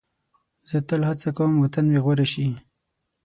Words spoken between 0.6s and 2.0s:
زه تل هڅه کوم وطن مې